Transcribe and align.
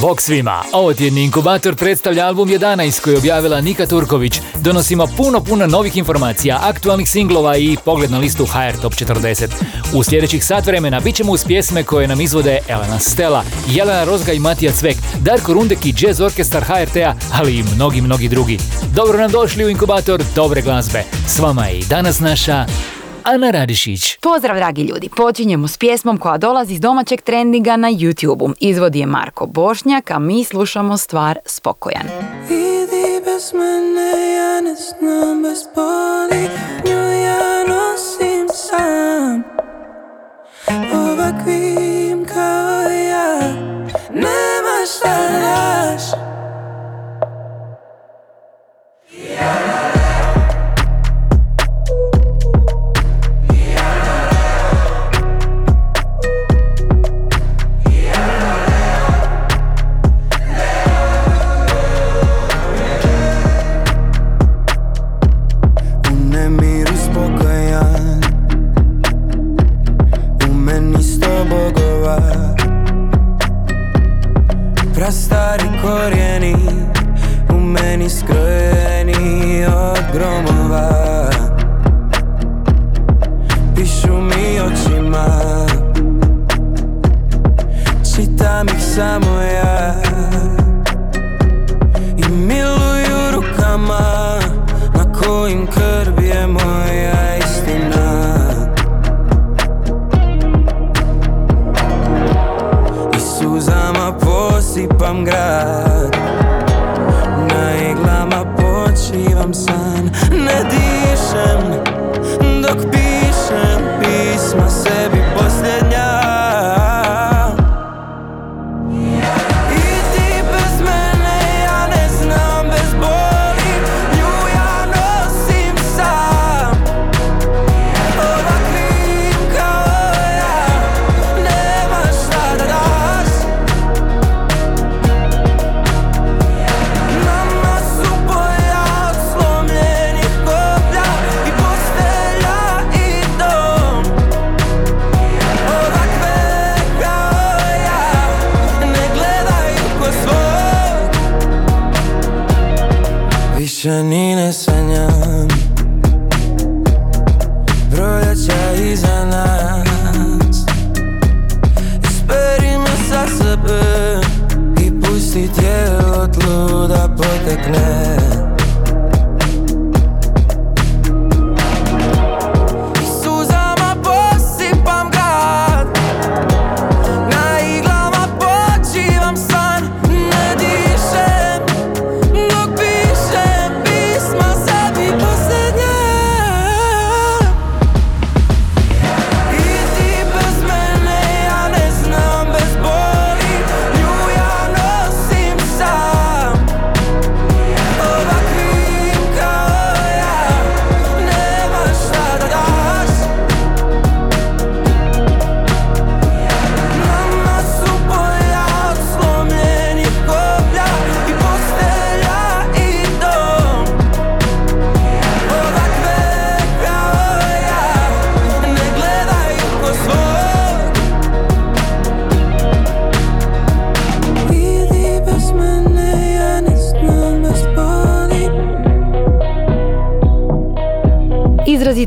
Bog 0.00 0.22
svima, 0.22 0.62
ovo 0.72 0.94
tjedni 0.94 1.24
inkubator 1.24 1.76
predstavlja 1.76 2.26
album 2.26 2.48
11 2.48 3.00
koji 3.00 3.14
je 3.14 3.18
objavila 3.18 3.60
Nika 3.60 3.86
Turković. 3.86 4.40
Donosimo 4.60 5.06
puno, 5.16 5.40
puno 5.40 5.66
novih 5.66 5.96
informacija, 5.96 6.60
aktualnih 6.62 7.10
singlova 7.10 7.56
i 7.56 7.76
pogled 7.84 8.10
na 8.10 8.18
listu 8.18 8.46
HR 8.46 8.80
Top 8.82 8.92
40. 8.92 9.48
U 9.94 10.02
sljedećih 10.02 10.44
sat 10.44 10.66
vremena 10.66 11.00
bit 11.00 11.14
ćemo 11.14 11.32
uz 11.32 11.44
pjesme 11.44 11.82
koje 11.82 12.08
nam 12.08 12.20
izvode 12.20 12.58
Elena 12.68 12.98
Stela, 12.98 13.44
Jelena 13.68 14.04
Rozga 14.04 14.32
i 14.32 14.38
Matija 14.38 14.72
Cvek, 14.72 14.96
Darko 15.22 15.52
Rundek 15.52 15.86
i 15.86 15.94
Jazz 15.98 16.20
Orkestar 16.20 16.64
HRT-a, 16.64 17.14
ali 17.32 17.58
i 17.58 17.62
mnogi, 17.62 18.00
mnogi 18.00 18.28
drugi. 18.28 18.58
Dobro 18.94 19.18
nam 19.18 19.30
došli 19.30 19.64
u 19.64 19.70
inkubator 19.70 20.22
dobre 20.34 20.62
glazbe. 20.62 21.04
S 21.26 21.38
vama 21.38 21.66
je 21.66 21.78
i 21.78 21.84
danas 21.84 22.20
naša 22.20 22.66
Ana 23.30 23.50
Radišić. 23.50 24.16
Pozdrav 24.16 24.56
dragi 24.56 24.82
ljudi, 24.82 25.08
počinjemo 25.16 25.68
s 25.68 25.78
pjesmom 25.78 26.18
koja 26.18 26.38
dolazi 26.38 26.74
iz 26.74 26.80
domaćeg 26.80 27.20
trendinga 27.20 27.76
na 27.76 27.90
YouTube-u. 27.90 28.54
Izvodi 28.60 28.98
je 28.98 29.06
Marko 29.06 29.46
Bošnjak, 29.46 30.10
a 30.10 30.18
mi 30.18 30.44
slušamo 30.44 30.96
stvar 30.96 31.38
Spokojan. 31.46 32.06
Vidi 32.48 33.24
bez 33.24 33.52
mene, 33.52 34.32
ja 34.32 34.60
ne 34.60 34.74
znam 34.74 35.42
bez 35.42 35.58
boli, 35.74 36.48
nju 36.84 37.22
ja 37.22 37.64
nosim 37.68 38.48
sam. 38.54 39.42
Ovakvim 40.94 42.24
kao 42.24 42.90
ja, 42.90 43.40
nema 44.14 44.76
šta 44.86 45.16
daš. 45.40 46.02
U 49.96 49.99
korijeni 75.90 76.54
U 77.54 77.60
meni 77.60 78.10
skrojeni 78.10 79.64
od 79.66 80.04
gromova 80.12 80.89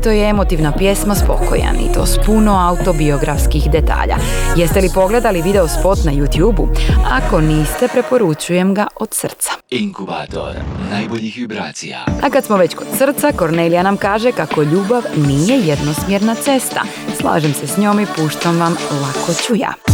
Izrazito 0.04 0.22
je 0.22 0.30
emotivna 0.30 0.72
pjesma 0.72 1.14
Spokojan 1.14 1.76
i 1.76 1.92
to 1.94 2.06
s 2.06 2.18
puno 2.26 2.68
autobiografskih 2.70 3.70
detalja. 3.70 4.16
Jeste 4.56 4.80
li 4.80 4.90
pogledali 4.94 5.42
video 5.42 5.68
spot 5.68 5.98
na 6.04 6.12
YouTube-u? 6.12 6.68
Ako 7.10 7.40
niste, 7.40 7.88
preporučujem 7.88 8.74
ga 8.74 8.86
od 8.96 9.08
srca. 9.14 9.50
Inkubator 9.70 10.56
najboljih 10.90 11.36
vibracija. 11.36 12.04
A 12.22 12.30
kad 12.30 12.44
smo 12.44 12.56
već 12.56 12.74
kod 12.74 12.86
srca, 12.98 13.32
Kornelija 13.32 13.82
nam 13.82 13.96
kaže 13.96 14.32
kako 14.32 14.62
ljubav 14.62 15.02
nije 15.16 15.58
jednosmjerna 15.58 16.34
cesta. 16.34 16.82
Slažem 17.20 17.54
se 17.54 17.66
s 17.66 17.76
njom 17.76 18.00
i 18.00 18.06
puštam 18.16 18.60
vam 18.60 18.76
Lako 19.02 19.34
ću 19.46 19.54
ja. 19.56 19.93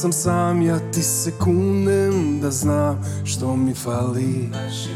Sam 0.00 0.12
sam 0.12 0.62
ja 0.62 0.78
ti 0.92 1.02
se 1.02 1.32
kunem 1.38 2.40
da 2.40 2.50
znam 2.50 3.04
što 3.24 3.56
mi 3.56 3.74
fali. 3.74 4.48
Naši 4.52 4.90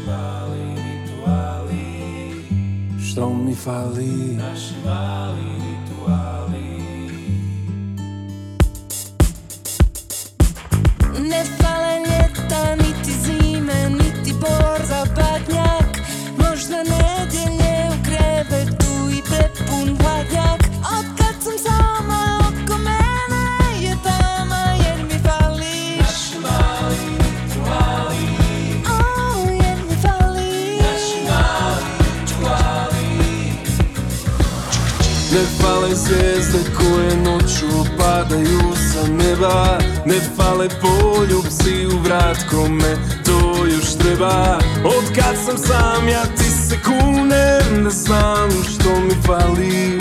padaju 38.03 38.75
sa 38.75 39.07
neba 39.07 39.77
Ne 40.05 40.19
fale 40.37 40.67
poljubci 40.69 41.87
u 41.95 41.99
vrat 41.99 42.37
kome 42.49 42.95
to 43.25 43.65
još 43.65 43.95
treba. 43.95 44.59
Otkad 44.85 45.35
sam 45.45 45.57
sam 45.57 46.07
ja 46.07 46.23
ti 46.37 46.43
se 46.43 46.75
kunem 46.85 47.83
da 47.83 47.89
znam 47.89 48.49
što 48.49 48.89
mi 48.99 49.15
fali 49.25 49.97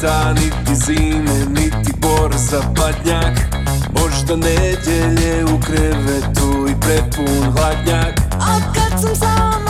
ljeta, 0.00 0.32
niti 0.32 0.74
zime, 0.74 1.46
niti 1.48 1.92
borza 2.00 2.60
padnjak 2.76 3.38
Možda 3.92 4.36
nedjelje 4.36 5.44
u 5.44 5.60
krevetu 5.60 6.66
i 6.70 6.80
prepun 6.80 7.52
hladnjak. 7.52 8.20
A 8.32 8.58
kad 8.74 9.00
sam 9.00 9.16
sama 9.16 9.69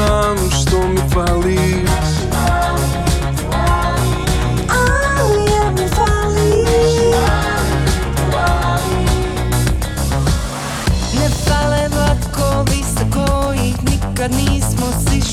znam 0.00 0.50
što 0.50 0.88
mi 0.88 1.00
fali. 1.14 1.56
Ne 11.14 11.28
nikad 13.82 14.30
nismo 14.34 14.86
sišli 15.10 15.29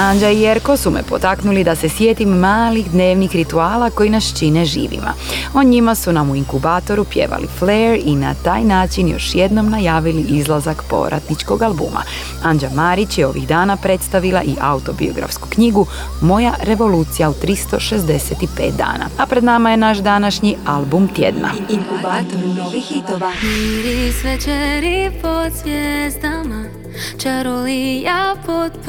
Anđa 0.00 0.30
i 0.30 0.40
Jerko 0.40 0.76
su 0.76 0.90
me 0.90 1.02
potaknuli 1.02 1.64
da 1.64 1.74
se 1.74 1.88
sjetim 1.88 2.28
malih 2.28 2.90
dnevnih 2.90 3.32
rituala 3.32 3.90
koji 3.90 4.10
nas 4.10 4.38
čine 4.38 4.64
živima. 4.64 5.14
O 5.54 5.62
njima 5.62 5.94
su 5.94 6.12
nam 6.12 6.30
u 6.30 6.36
inkubatoru 6.36 7.04
pjevali 7.04 7.46
Flair 7.58 8.00
i 8.04 8.16
na 8.16 8.34
taj 8.34 8.64
način 8.64 9.08
još 9.08 9.34
jednom 9.34 9.70
najavili 9.70 10.22
izlazak 10.28 10.82
povratničkog 10.90 11.62
albuma. 11.62 12.02
Anđa 12.42 12.70
Marić 12.74 13.18
je 13.18 13.26
ovih 13.26 13.48
dana 13.48 13.76
predstavila 13.76 14.42
i 14.42 14.54
autobiografsku 14.60 15.48
knjigu 15.48 15.86
Moja 16.20 16.54
revolucija 16.62 17.30
u 17.30 17.34
365 17.34 18.76
dana. 18.76 19.08
A 19.18 19.26
pred 19.26 19.44
nama 19.44 19.70
je 19.70 19.76
naš 19.76 19.98
današnji 19.98 20.56
album 20.66 21.08
tjedna. 21.08 21.50
Miris 23.42 24.24
večeri 24.24 25.10
pod 25.22 25.52
zvijezdama 25.62 26.73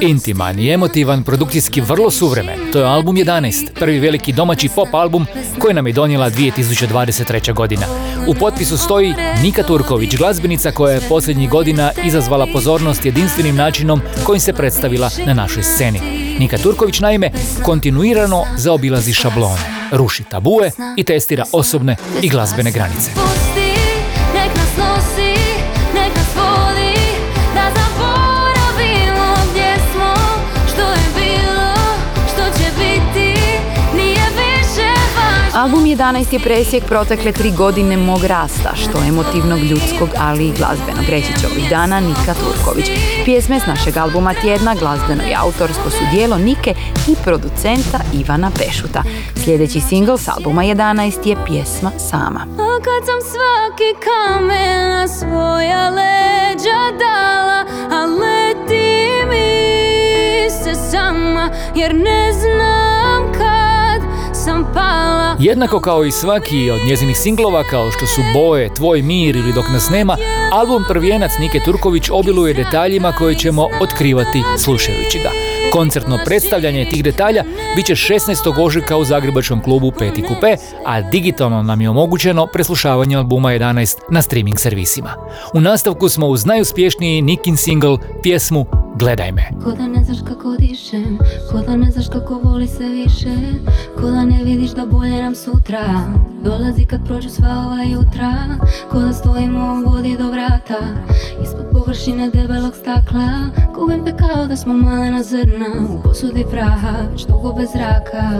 Intiman 0.00 0.58
i 0.58 0.70
emotivan, 0.70 1.24
produkcijski 1.24 1.80
vrlo 1.80 2.10
suvremen. 2.10 2.58
To 2.72 2.78
je 2.78 2.84
album 2.84 3.16
11, 3.16 3.68
prvi 3.74 3.98
veliki 3.98 4.32
domaći 4.32 4.68
pop 4.68 4.94
album 4.94 5.26
koji 5.58 5.74
nam 5.74 5.86
je 5.86 5.92
donijela 5.92 6.30
2023. 6.30 7.54
godina. 7.54 7.86
U 8.26 8.34
potpisu 8.34 8.78
stoji 8.78 9.14
Nika 9.42 9.62
Turković, 9.62 10.16
glazbenica 10.16 10.70
koja 10.70 10.94
je 10.94 11.08
posljednjih 11.08 11.50
godina 11.50 11.90
izazvala 12.04 12.46
pozornost 12.52 13.04
jedinstvenim 13.04 13.56
načinom 13.56 14.00
kojim 14.24 14.40
se 14.40 14.52
predstavila 14.52 15.10
na 15.26 15.34
našoj 15.34 15.62
sceni. 15.62 16.00
Nika 16.38 16.58
Turković 16.58 17.00
naime 17.00 17.30
kontinuirano 17.62 18.44
zaobilazi 18.56 19.12
šablone, 19.12 19.88
ruši 19.92 20.24
tabue 20.24 20.70
i 20.96 21.04
testira 21.04 21.44
osobne 21.52 21.96
i 22.22 22.28
glazbene 22.28 22.70
granice. 22.70 23.10
Album 35.56 35.84
11 35.84 36.32
je 36.32 36.40
presjek 36.40 36.84
protekle 36.84 37.32
tri 37.32 37.50
godine 37.50 37.96
mog 37.96 38.24
rasta, 38.24 38.74
što 38.74 38.98
emotivnog, 39.08 39.58
ljudskog, 39.58 40.08
ali 40.18 40.46
i 40.46 40.52
glazbenog. 40.52 41.04
Reći 41.08 41.40
će 41.40 41.46
ovih 41.46 41.70
dana 41.70 42.00
Nika 42.00 42.34
Turković. 42.34 42.86
Pjesme 43.24 43.60
s 43.60 43.66
našeg 43.66 43.96
albuma 43.96 44.34
Tjedna, 44.34 44.74
glazbeno 44.74 45.22
i 45.22 45.34
autorsko 45.36 45.90
su 45.90 46.04
dijelo 46.12 46.38
Nike 46.38 46.74
i 47.08 47.14
producenta 47.24 47.98
Ivana 48.12 48.50
Pešuta. 48.58 49.02
Sljedeći 49.44 49.80
singl 49.80 50.16
s 50.16 50.28
albuma 50.28 50.62
11 50.62 51.28
je 51.28 51.36
pjesma 51.46 51.90
Sama. 51.98 52.40
A 52.40 52.78
kad 52.84 53.06
sam 53.06 53.20
svaki 53.32 53.90
kamen 54.06 54.88
na 54.88 55.08
svoja 55.08 55.90
leđa 55.90 56.82
dala, 56.98 57.64
a 57.90 58.06
leti 58.06 59.26
mi 59.28 60.50
se 60.50 60.74
sama, 60.90 61.50
jer 61.74 61.94
ne 61.94 62.32
znam 62.32 62.85
sam 64.46 64.64
pala. 64.74 65.36
Jednako 65.38 65.80
kao 65.80 66.04
i 66.04 66.10
svaki 66.10 66.70
od 66.70 66.80
njezinih 66.86 67.16
singlova 67.16 67.64
kao 67.64 67.90
što 67.90 68.06
su 68.06 68.20
Boje, 68.34 68.74
Tvoj 68.74 69.02
mir 69.02 69.36
ili 69.36 69.52
Dok 69.52 69.64
nas 69.72 69.90
nema, 69.90 70.16
album 70.52 70.84
Prvijenac 70.88 71.30
Nike 71.40 71.60
Turković 71.64 72.10
obiluje 72.10 72.54
detaljima 72.54 73.12
koje 73.12 73.34
ćemo 73.34 73.68
otkrivati 73.80 74.42
slušajući 74.58 75.18
ga. 75.18 75.30
Koncertno 75.72 76.18
predstavljanje 76.24 76.88
tih 76.90 77.04
detalja 77.04 77.44
bit 77.76 77.86
će 77.86 77.94
16. 77.94 78.64
ožujka 78.64 78.96
u 78.96 79.04
zagrebačkom 79.04 79.62
klubu 79.62 79.92
Peti 79.98 80.22
Kupe, 80.22 80.56
a 80.84 81.00
digitalno 81.00 81.62
nam 81.62 81.80
je 81.80 81.90
omogućeno 81.90 82.46
preslušavanje 82.46 83.16
albuma 83.16 83.48
11 83.48 83.96
na 84.10 84.22
streaming 84.22 84.58
servisima. 84.58 85.14
U 85.54 85.60
nastavku 85.60 86.08
smo 86.08 86.26
uz 86.26 86.46
najuspješniji 86.46 87.22
Nikin 87.22 87.56
single 87.56 87.98
pjesmu 88.22 88.66
Gledaj 88.98 89.32
me. 89.32 89.42
Ko 89.64 89.72
da 89.72 89.88
ne 89.88 90.04
znaš 90.04 90.18
kako 90.28 90.56
dišem, 90.56 91.18
ko 91.50 91.58
da 91.58 91.76
ne 91.76 91.90
znaš 91.90 92.08
kako 92.08 92.40
voli 92.42 92.66
se 92.66 92.84
više, 92.84 93.34
ko 93.96 94.10
da 94.10 94.24
ne 94.24 94.44
vidiš 94.44 94.70
da 94.70 94.86
bolje 94.86 95.22
nam 95.22 95.34
sutra. 95.34 95.84
Dolazi 96.44 96.84
kad 96.84 97.06
prođu 97.06 97.28
sva 97.28 97.64
ova 97.66 97.82
jutra, 97.82 98.32
ko 98.90 98.98
da 98.98 99.12
stojimo 99.12 99.82
u 99.86 99.90
vodi 99.90 100.16
do 100.18 100.30
vrata, 100.30 100.78
ispod 101.42 101.66
površine 101.72 102.30
debelog 102.30 102.74
stakla, 102.74 103.28
gubim 103.74 104.04
te 104.04 104.16
kao 104.16 104.46
da 104.46 104.56
smo 104.56 104.74
malena 104.74 105.22
zrna, 105.22 105.66
u 105.90 106.02
posudi 106.02 106.44
praha, 106.50 106.96
već 107.12 107.26
dugo 107.26 107.52
bez 107.52 107.68
zraka. 107.72 108.30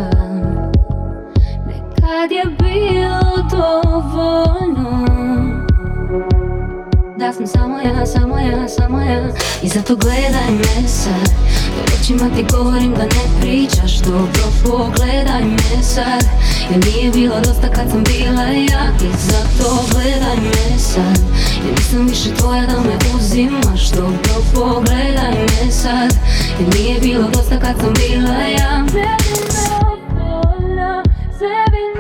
Nekad 1.66 2.30
je 2.30 2.44
bilo 2.58 3.36
dovoljno 3.50 5.25
da 7.18 7.32
sam 7.32 7.46
samo 7.46 7.78
ja, 7.78 8.06
samo 8.06 8.38
ja, 8.38 8.68
samo 8.68 9.00
ja. 9.00 9.28
I 9.62 9.68
zato 9.68 9.96
gledaj 9.96 10.50
me 10.50 10.88
sad. 10.88 11.30
Jer 11.76 12.00
očima 12.00 12.36
ti 12.36 12.44
govorim 12.52 12.94
da 12.94 13.02
ne 13.02 13.40
pričaš 13.40 13.98
dobro 13.98 14.42
Pogledaj 14.64 15.44
me 15.44 15.82
sad. 15.82 16.24
Jer 16.70 16.84
nije 16.86 17.10
bilo 17.10 17.40
dosta 17.40 17.68
kad 17.68 17.90
sam 17.90 18.04
bila 18.04 18.42
ja. 18.42 18.92
I 19.02 19.10
zato 19.18 19.84
gledaj 19.92 20.36
me 20.36 20.78
sad. 20.78 21.18
Jer 21.64 21.78
nisam 21.78 22.06
više 22.06 22.34
tvoja 22.34 22.66
da 22.66 22.80
me 22.80 22.96
uzimaš 23.16 23.90
Dobro 23.90 24.42
pogledaj 24.54 25.32
me 25.32 25.72
sad. 25.72 26.14
Jer 26.58 26.74
nije 26.74 27.00
bilo 27.00 27.28
dosta 27.28 27.60
kad 27.60 27.76
sam 27.80 27.94
bila 27.94 28.36
ja. 28.36 28.84
Sebi 28.88 29.36
najbolja, 29.54 31.02
sebi 31.38 31.95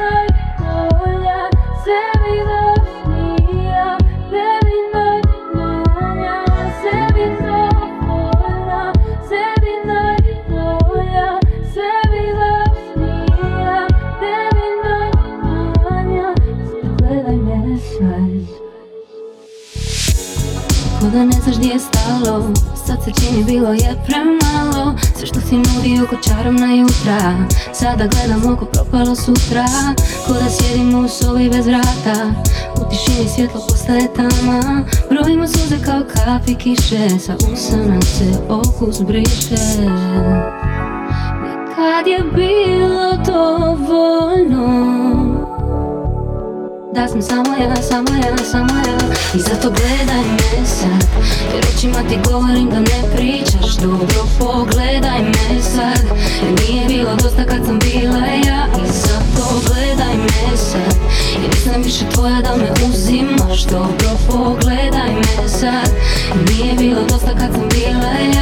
da 21.16 21.24
ne 21.24 21.32
znaš 21.32 21.56
gdje 21.56 21.68
je 21.68 21.78
stalo. 21.78 22.52
Sad 22.86 23.04
se 23.04 23.10
čini 23.20 23.44
bilo 23.44 23.72
je 23.72 24.04
premalo. 24.06 24.94
Sve 25.16 25.26
što 25.26 25.40
si 25.40 25.56
nudio 25.56 26.06
ko 26.10 26.16
čarovna 26.28 26.74
jutra. 26.74 27.34
Sada 27.72 28.06
gledam 28.06 28.52
oko 28.52 28.64
propalo 28.64 29.16
sutra. 29.16 29.66
Ko 30.26 30.32
da 30.32 30.50
sjedimo 30.50 30.98
u 30.98 31.08
sobi 31.08 31.50
bez 31.50 31.66
vrata. 31.66 32.32
U 32.76 32.90
tišini 32.90 33.28
svjetlo 33.28 33.60
postaje 33.68 34.14
tama. 34.14 34.84
Brojimo 35.10 35.48
suze 35.48 35.78
kao 35.84 36.00
kapi 36.14 36.54
kiše. 36.54 37.18
Sa 37.18 37.34
usa 37.52 37.76
nam 37.76 38.02
se 38.02 38.38
okus 38.48 39.00
briše. 39.00 39.56
Nekad 41.76 42.06
je 42.06 42.24
bilo 42.34 43.16
dovoljno 43.26 45.15
da 46.96 47.08
sam 47.08 47.22
samo 47.22 47.56
ja, 47.60 47.76
samo 47.82 48.10
ja, 48.24 48.36
samo 48.50 48.74
ja. 48.88 48.98
I 49.34 49.38
zato 49.38 49.70
gledaj 49.70 50.24
me 50.36 50.66
sad. 50.66 51.04
Jer 51.54 51.64
očima 51.76 52.08
ti 52.08 52.18
govorim 52.30 52.70
da 52.70 52.80
ne 52.80 53.16
pričaš 53.16 53.76
dobro. 53.76 54.26
Pogledaj 54.38 55.20
me 55.22 55.62
sad. 55.62 56.04
Jer 56.42 56.68
nije 56.68 56.86
bilo 56.86 57.14
dosta 57.14 57.44
kad 57.44 57.66
sam 57.66 57.78
bila 57.78 58.26
ja. 58.46 58.66
I 58.84 58.86
zato 58.92 59.60
gledaj 59.66 60.16
me 60.16 60.56
sad. 60.56 60.96
Jer 61.42 61.50
nisam 61.54 61.82
više 61.82 62.04
tvoja 62.14 62.40
da 62.40 62.56
me 62.56 62.70
uzimaš 62.88 63.64
dobro. 63.64 64.08
Pogledaj 64.28 65.10
me 65.14 65.48
sad. 65.48 65.90
Jer 66.34 66.58
nije 66.58 66.74
bilo 66.74 67.00
dosta 67.08 67.30
kad 67.30 67.52
sam 67.54 67.68
bila 67.68 68.10
ja 68.34 68.35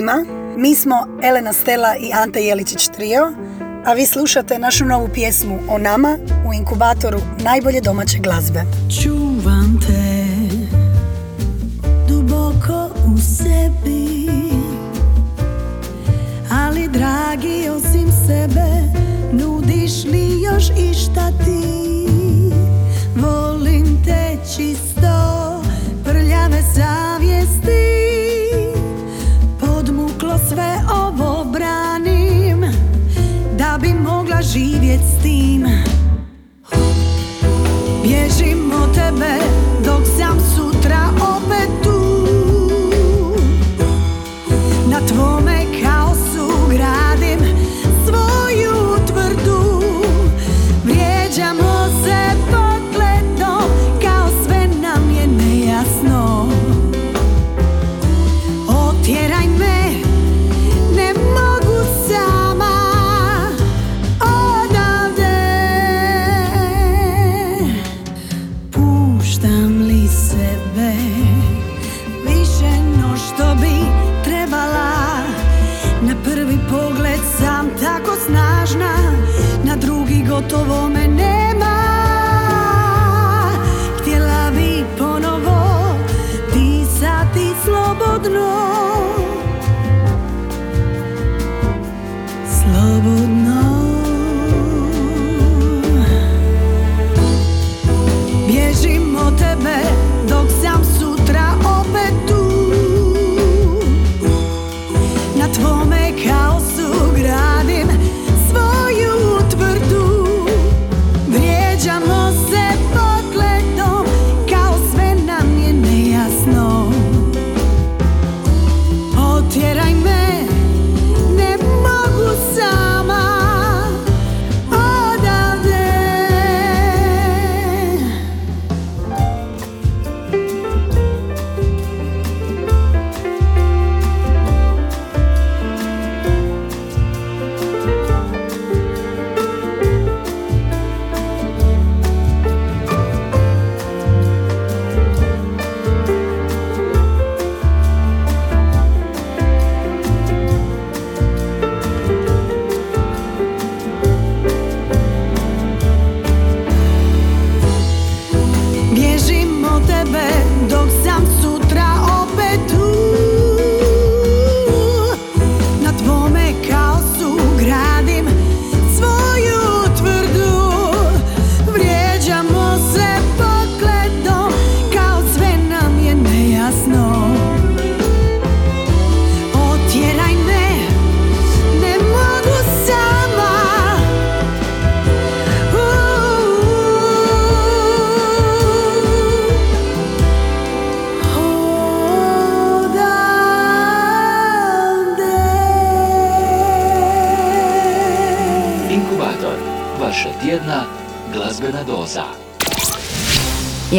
svima, 0.00 0.24
mi 0.56 0.74
smo 0.74 1.06
Elena 1.22 1.52
Stela 1.52 1.96
i 1.96 2.12
Ante 2.12 2.40
Jeličić 2.40 2.88
Trio, 2.88 3.32
a 3.84 3.92
vi 3.92 4.06
slušate 4.06 4.58
našu 4.58 4.84
novu 4.84 5.08
pjesmu 5.14 5.58
o 5.70 5.78
nama 5.78 6.18
u 6.48 6.54
inkubatoru 6.54 7.20
najbolje 7.44 7.80
domaće 7.80 8.18
glazbe. 8.18 8.60
Živjet 34.52 35.19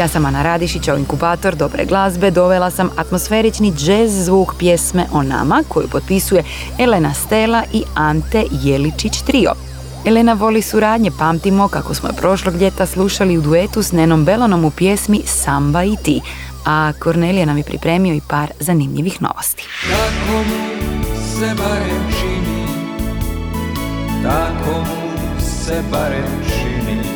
Ja 0.02 0.08
sam 0.08 0.26
Ana 0.26 0.44
Radišić, 0.44 0.88
a 0.88 0.96
u 0.96 0.98
inkubator 0.98 1.56
dobre 1.56 1.86
glazbe 1.86 2.32
dovela 2.32 2.72
sam 2.72 2.90
atmosferični 2.98 3.74
jazz 3.78 4.26
zvuk 4.26 4.56
pjesme 4.60 5.06
o 5.12 5.24
nama 5.24 5.64
koju 5.68 5.88
potpisuje 5.88 6.44
Elena 6.80 7.14
Stela 7.14 7.64
i 7.74 7.84
Ante 7.96 8.44
Jeličić 8.52 9.22
trio. 9.22 9.52
Elena 10.06 10.34
voli 10.34 10.62
suradnje, 10.62 11.12
pamtimo 11.20 11.68
kako 11.68 11.94
smo 11.94 12.10
prošlog 12.18 12.56
ljeta 12.56 12.86
slušali 12.86 13.38
u 13.38 13.42
duetu 13.42 13.84
s 13.84 13.92
Nenom 13.92 14.26
Belonom 14.26 14.66
u 14.66 14.72
pjesmi 14.72 15.22
Samba 15.26 15.84
i 15.84 15.96
ti, 16.04 16.22
a 16.66 16.94
Kornelija 17.00 17.46
nam 17.46 17.58
je 17.58 17.64
pripremio 17.64 18.16
i 18.16 18.22
par 18.30 18.52
zanimljivih 18.60 19.22
novosti. 19.22 19.68
Tako 19.90 20.38
mu 20.38 21.06
se 21.40 21.56
barem 21.58 22.14
čini 22.20 22.66
Tako 24.24 24.80
mu 24.80 25.42
se 25.42 25.84
barem 25.92 26.44
čini 26.50 27.11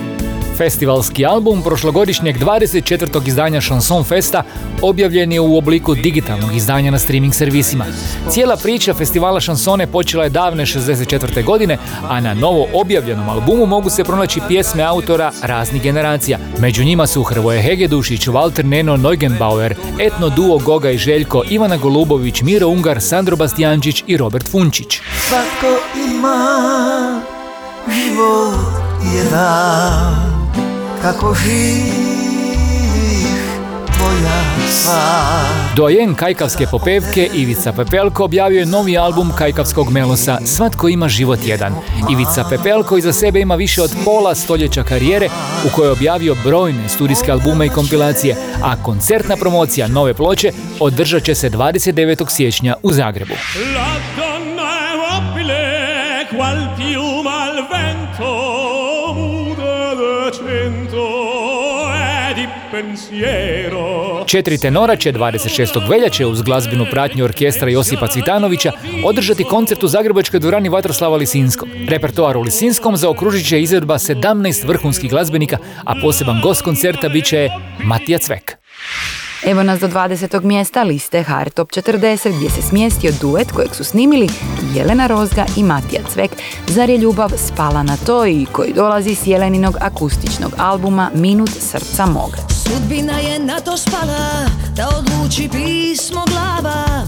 Festivalski 0.58 1.26
album 1.26 1.62
prošlogodišnjeg 1.62 2.38
24. 2.38 3.28
izdanja 3.28 3.62
Chanson 3.62 4.04
Festa 4.04 4.44
objavljen 4.82 5.32
je 5.32 5.40
u 5.40 5.58
obliku 5.58 5.96
digitalnog 5.96 6.56
izdanja 6.56 6.92
na 6.92 7.00
streaming 7.00 7.34
servisima. 7.34 7.86
Cijela 8.30 8.58
priča 8.58 8.94
festivala 8.94 9.40
Chansone 9.40 9.88
počela 9.88 10.24
je 10.24 10.30
davne 10.30 10.66
64. 10.66 11.44
godine, 11.44 11.78
a 12.10 12.22
na 12.22 12.34
novo 12.34 12.68
objavljenom 12.74 13.30
albumu 13.30 13.66
mogu 13.66 13.90
se 13.90 14.04
pronaći 14.04 14.42
pjesme 14.48 14.84
autora 14.84 15.32
raznih 15.42 15.82
generacija. 15.82 16.40
Među 16.60 16.84
njima 16.84 17.08
su 17.08 17.24
Hrvoje 17.24 17.62
Hegedušić, 17.62 18.28
Walter 18.28 18.66
Neno 18.66 18.98
Neugenbauer, 18.98 19.76
etno 20.00 20.30
duo 20.30 20.58
Goga 20.58 20.92
i 20.92 20.98
Željko, 20.98 21.44
Ivana 21.50 21.78
Golubović, 21.78 22.42
Miro 22.42 22.68
Ungar, 22.68 23.02
Sandro 23.02 23.36
Bastijančić 23.36 24.04
i 24.08 24.18
Robert 24.18 24.52
Funčić. 24.52 25.00
Svatko 25.28 25.68
ima 26.10 27.22
život 27.88 28.56
jedan 29.16 30.35
Kako 31.06 31.34
živih 31.34 31.86
tvoja 33.96 34.44
sva 34.70 35.46
Dojen 35.76 36.16
kajkavske 36.16 36.66
popevke 36.72 37.30
Ivica 37.34 37.74
Pepelko 37.74 38.24
objavio 38.24 38.60
je 38.60 38.66
novi 38.66 38.98
album 38.98 39.32
kajkavskog 39.38 39.92
melosa 39.92 40.38
Svatko 40.46 40.90
ima 40.90 41.08
život 41.08 41.40
jedan. 41.46 41.76
Ivica 42.12 42.46
Pepelko 42.50 42.98
iza 42.98 43.14
sebe 43.14 43.40
ima 43.40 43.56
više 43.56 43.82
od 43.82 43.96
pola 44.06 44.36
stoljeća 44.36 44.84
karijere 44.84 45.30
u 45.66 45.70
kojoj 45.76 45.88
je 45.88 45.92
objavio 45.92 46.36
brojne 46.44 46.90
studijske 46.90 47.32
albume 47.32 47.66
i 47.66 47.70
kompilacije, 47.70 48.36
a 48.64 48.84
koncertna 48.84 49.36
promocija 49.36 49.88
nove 49.88 50.14
ploče 50.14 50.52
održat 50.80 51.24
će 51.24 51.36
se 51.36 51.50
29. 51.50 52.30
siječnja 52.30 52.76
u 52.84 52.94
Zagrebu. 52.94 53.34
Četiri 64.26 64.58
tenora 64.58 64.96
će 64.96 65.14
26. 65.14 65.90
veljače 65.90 66.26
uz 66.26 66.42
glazbenu 66.42 66.86
pratnju 66.92 67.24
orkestra 67.24 67.70
Josipa 67.70 68.08
Cvitanovića 68.08 68.72
održati 69.06 69.44
koncert 69.44 69.84
u 69.84 69.88
Zagrebačkoj 69.88 70.40
dvorani 70.40 70.70
Vatroslava 70.70 71.18
Lisinskog. 71.18 71.70
Repertoar 71.90 72.38
u 72.38 72.42
Lisinskom 72.42 72.98
zaokružit 72.98 73.48
će 73.48 73.62
izvedba 73.62 73.94
17 73.94 74.68
vrhunskih 74.68 75.10
glazbenika, 75.10 75.58
a 75.84 75.96
poseban 76.02 76.40
gost 76.44 76.62
koncerta 76.62 77.10
bit 77.10 77.26
će 77.26 77.50
Matija 77.84 78.18
Cvek. 78.18 78.58
Evo 79.48 79.64
nas 79.64 79.80
do 79.80 79.88
20. 79.88 80.44
mjesta 80.44 80.84
liste 80.84 81.24
HR 81.24 81.50
Top 81.50 81.70
40 81.70 82.36
gdje 82.38 82.50
se 82.50 82.62
smjestio 82.62 83.12
duet 83.22 83.52
kojeg 83.52 83.76
su 83.76 83.84
snimili 83.84 84.30
Jelena 84.76 85.08
Rozga 85.08 85.46
i 85.58 85.64
Matija 85.64 86.02
Cvek. 86.14 86.32
Zar 86.68 86.90
je 86.90 86.98
ljubav 86.98 87.32
spala 87.38 87.84
na 87.84 87.98
to 87.98 88.26
i 88.26 88.46
koji 88.52 88.74
dolazi 88.74 89.16
s 89.16 89.28
Jeleninog 89.28 89.76
akustičnog 89.82 90.54
albuma 90.58 91.12
Minut 91.14 91.50
srca 91.50 92.06
mog. 92.06 92.38
Sudbina 92.64 93.20
je 93.20 93.40
na 93.40 93.60
to 93.60 93.78
spala 93.78 94.46
da 94.76 94.90
odluči 94.98 95.50
pismo 95.52 96.24
glava 96.28 97.08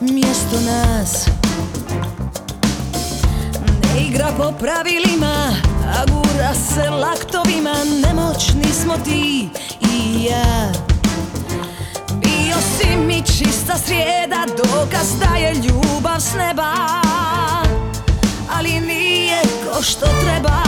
Mjesto 0.00 0.60
nas 0.66 1.26
Ne 3.94 4.06
igra 4.08 4.28
po 4.36 4.52
pravilima 4.60 5.56
A 5.86 6.04
gura 6.12 6.54
se 6.54 6.90
laktovima 6.90 7.74
Nemoćni 8.06 8.72
smo 8.72 8.94
ti 9.04 9.48
i 9.80 10.24
ja 10.24 10.91
srijeda 13.86 14.46
Dokaz 14.56 15.08
da 15.18 15.36
je 15.36 15.54
ljubav 15.54 16.20
s 16.20 16.34
neba 16.34 16.72
Ali 18.58 18.80
nije 18.80 19.42
ko 19.42 19.82
što 19.82 20.06
treba. 20.06 20.62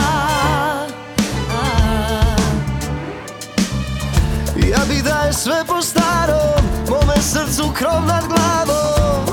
Ja 4.71 4.79
bi 4.89 5.01
da 5.01 5.27
je 5.27 5.33
sve 5.33 5.65
po 5.67 5.81
starom 5.81 6.65
Mome 6.89 7.21
srcu 7.21 7.71
krov 7.77 8.05
nad 8.05 8.23
glavom. 8.27 9.25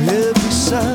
Lijepi 0.00 0.52
san 0.68 0.94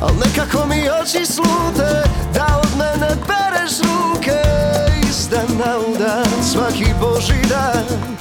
Al 0.00 0.14
nekako 0.26 0.66
mi 0.66 0.88
oči 1.02 1.26
slute 1.26 2.02
Da 2.34 2.60
od 2.62 2.78
mene 2.78 3.08
pereš 3.08 3.78
ruke. 3.78 4.42
Iz 5.08 5.28
dana 5.28 5.78
u 5.88 5.96
dan 5.98 6.44
Svaki 6.52 6.86
boži 7.00 7.48
dan 7.48 8.12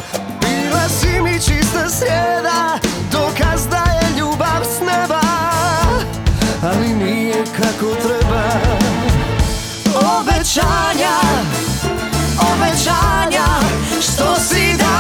Bila 0.72 0.90
si 0.90 1.22
mi 1.22 1.34
čista 1.34 1.90
srijeda 1.90 2.80
Dokaz 3.12 3.68
da 3.68 3.84
je 3.92 4.20
ljubav 4.20 4.64
s 4.64 4.80
neba 4.80 5.22
Ali 6.64 6.88
nije 6.88 7.44
kako 7.46 7.96
treba. 7.96 8.44
Obećanja 9.96 11.18
Obećanja 12.54 13.48
Što 14.02 14.36
si 14.40 14.78
davali 14.78 14.91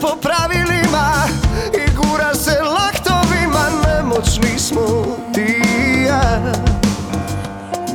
po 0.00 0.16
pravilima 0.16 1.28
I 1.74 1.94
gura 1.96 2.34
se 2.34 2.58
laktovima 2.62 3.64
Nemoćni 3.86 4.58
smo 4.58 5.16
ti 5.34 5.62
i 5.78 6.02
ja. 6.02 6.40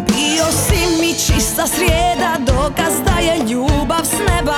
Bio 0.07 0.45
si 0.51 1.01
mi 1.01 1.13
čista 1.13 1.67
srijeda 1.67 2.35
Dokaz 2.39 2.93
da 3.05 3.19
je 3.19 3.37
ljubav 3.49 4.05
s 4.05 4.19
neba 4.29 4.57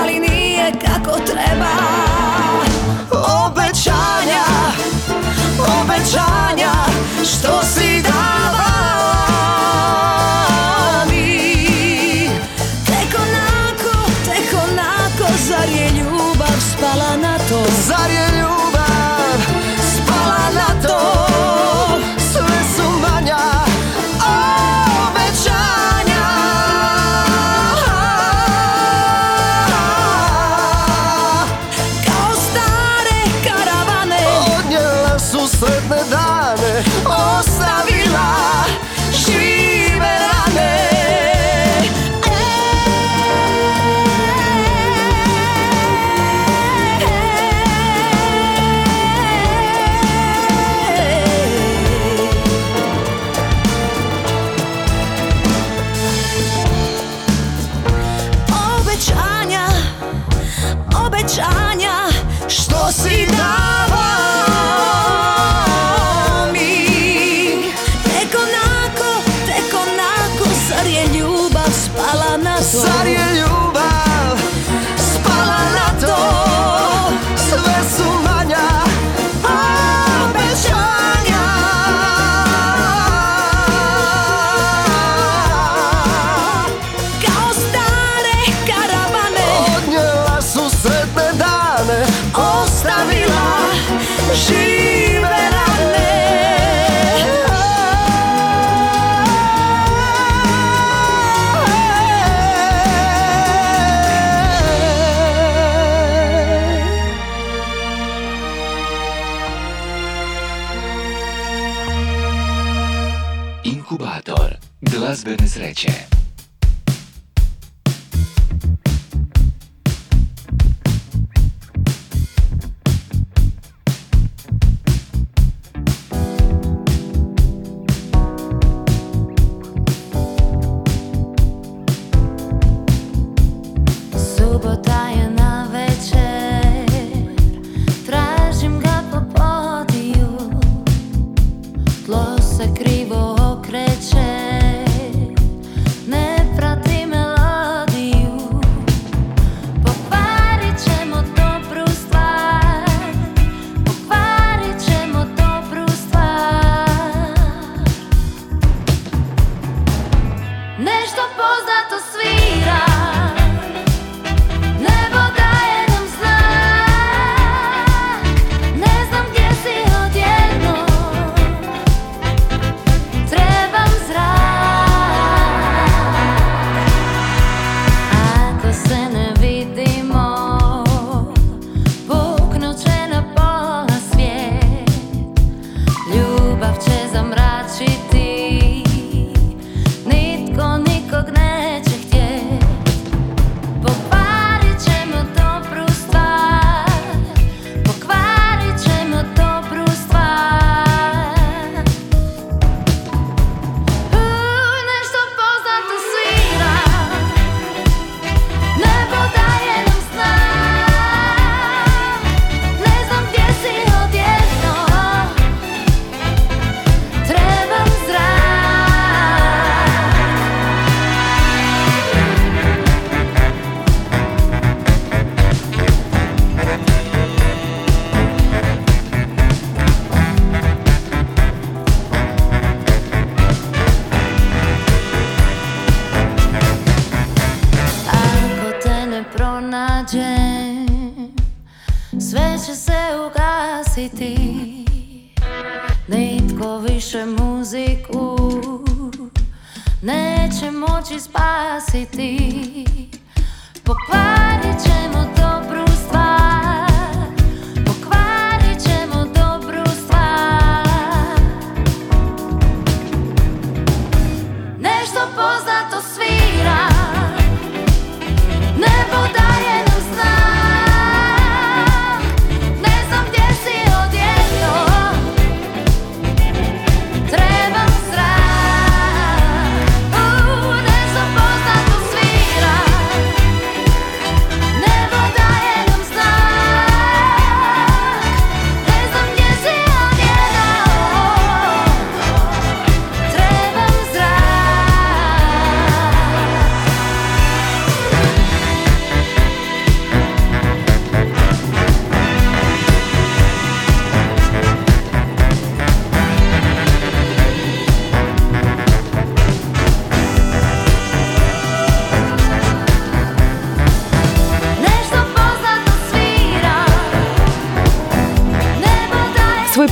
Ali 0.00 0.20
nije 0.20 0.72
kako 0.72 1.18
treba. 1.18 1.72
Obećanja 3.46 4.44
Obećanja 5.80 6.72
Što 7.22 7.62
si 7.62 7.85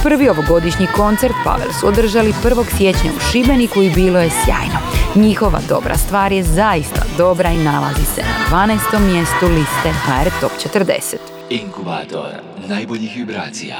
prvi 0.04 0.28
ovogodišnji 0.28 0.86
koncert 0.96 1.34
Pavel 1.44 1.72
su 1.80 1.86
održali 1.86 2.34
1. 2.44 2.76
siječnja 2.76 3.10
u 3.16 3.20
Šibeniku 3.32 3.82
i 3.82 3.90
bilo 3.90 4.20
je 4.20 4.30
sjajno. 4.30 4.78
Njihova 5.14 5.60
dobra 5.68 5.96
stvar 5.96 6.32
je 6.32 6.42
zaista 6.42 7.02
dobra 7.18 7.50
i 7.50 7.58
nalazi 7.58 8.04
se 8.14 8.22
na 8.22 8.56
12. 8.58 9.12
mjestu 9.12 9.46
liste 9.46 9.92
HR 10.06 10.30
Top 10.40 10.52
40. 10.74 11.16
Inkubator 11.50 12.26
najboljih 12.68 13.16
vibracija. 13.16 13.76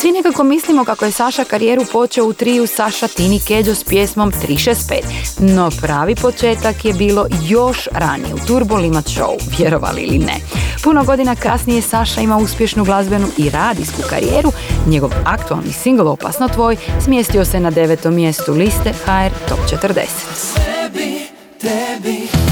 Svi 0.00 0.12
nekako 0.12 0.44
mislimo 0.44 0.84
kako 0.84 1.04
je 1.04 1.12
Saša 1.12 1.44
karijeru 1.44 1.84
počeo 1.92 2.24
u 2.24 2.32
triju 2.32 2.66
Saša 2.66 3.08
Tini 3.08 3.40
Keđo 3.46 3.74
s 3.74 3.84
pjesmom 3.84 4.32
365. 4.32 5.00
No 5.38 5.70
pravi 5.80 6.14
početak 6.14 6.84
je 6.84 6.92
bilo 6.92 7.26
još 7.48 7.88
ranije 7.92 8.34
u 8.34 8.38
Turbo 8.46 8.76
Limat 8.76 9.04
Show, 9.04 9.58
vjerovali 9.58 10.02
ili 10.02 10.18
ne. 10.18 10.34
Puno 10.84 11.04
godina 11.04 11.36
kasnije 11.36 11.82
Saša 11.82 12.20
ima 12.20 12.36
uspješnu 12.36 12.84
glazbenu 12.84 13.26
i 13.38 13.50
radijsku 13.50 14.02
karijeru. 14.10 14.52
Njegov 14.86 15.10
aktualni 15.24 15.72
singl 15.72 16.08
Opasno 16.08 16.48
tvoj 16.48 16.76
smjestio 17.04 17.44
se 17.44 17.60
na 17.60 17.70
devetom 17.70 18.14
mjestu 18.14 18.52
liste 18.52 18.92
HR 19.04 19.48
Top 19.48 19.58
40. 19.82 20.06
Tebi, 20.54 21.20
tebi 21.60 22.49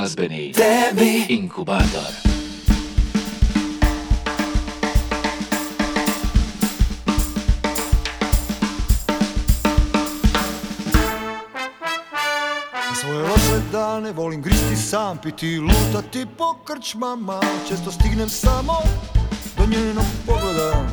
glazbeni 0.00 0.52
tebi. 0.52 1.26
Inkubator. 1.28 2.12
Svoje 13.00 13.22
loše 13.22 13.60
dane 13.72 14.12
volim 14.12 14.42
gristi 14.42 14.76
sam, 14.76 15.18
piti 15.18 15.58
lutati 15.58 16.26
po 16.38 16.54
krčmama. 16.64 17.40
Često 17.68 17.92
stignem 17.92 18.28
samo 18.28 18.72
do 19.56 19.66
njenog 19.66 20.04
pogleda. 20.26 20.86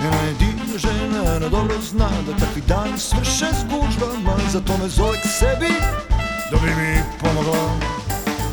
Njena 0.00 0.16
je 0.16 0.34
divna 0.38 0.78
žena 0.78 1.36
Ona 1.36 1.48
dobro 1.48 1.74
zna 1.80 2.10
da 2.26 2.46
takvi 2.46 2.62
dani 2.68 2.98
svrše 2.98 3.46
s 3.46 3.64
gužvama. 3.64 4.36
Zato 4.52 4.72
me 4.82 4.88
zove 4.88 5.18
k 5.20 5.26
sebi 5.28 6.11
da 6.52 6.58
bi 6.58 6.74
mi 6.80 7.02
pomogla. 7.20 7.58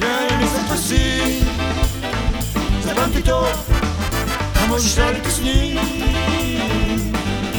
Ja 0.02 0.38
nisam 0.38 0.66
tvoj 0.68 0.78
sin 0.78 1.46
Zapamti 2.84 3.22
to. 3.24 3.48
A 4.56 4.68
možeš 4.68 4.96
raditi 4.96 5.32
s 5.32 5.42
njim. 5.42 5.80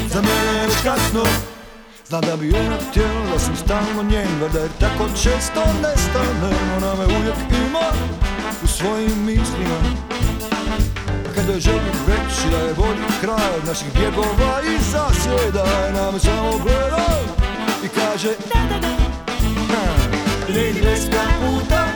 Za 0.09 0.23
mene 0.23 0.61
je 0.61 0.67
već 0.67 0.77
kasno. 0.85 1.25
Zna 2.09 2.21
da 2.21 2.37
bi 2.37 2.49
ona 2.49 2.77
htjela 2.91 3.27
da 3.33 3.39
sam 3.39 3.57
stalno 3.57 4.03
njen 4.03 4.29
Valjda 4.41 4.59
jer 4.59 4.71
tako 4.81 5.09
često 5.09 5.61
nestane 5.83 6.57
Ona 6.77 6.95
me 6.95 7.05
uvijek 7.05 7.37
ima 7.69 7.89
u 8.65 8.67
svojim 8.67 9.25
mislima. 9.25 9.79
Kada 11.35 11.53
je 11.53 11.61
želim 11.61 11.97
reći 12.07 12.51
da 12.51 12.59
je 12.59 12.75
bolji 12.75 13.07
kraj 13.21 13.51
od 13.57 13.65
naših 13.67 13.89
bjegova 13.95 14.61
i 14.63 14.83
zasjeda 14.93 15.65
Ona 15.89 16.11
me 16.11 16.19
samo 16.19 16.59
gleda 16.63 17.07
i 17.85 17.89
kaže 17.89 18.29
da 18.55 18.61
da 18.71 18.89
da 18.89 19.00
Ha, 20.51 20.57
I 20.57 20.59
ne 20.59 20.71
idi 20.71 20.81
bez 20.83 21.07
kaputa 21.11 21.87